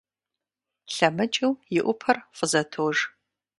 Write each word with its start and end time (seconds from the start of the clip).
ЛъэмыкӀыу 0.93 1.53
и 1.77 1.79
Ӏупэр 1.85 2.17
фӀызэтож. 2.37 2.97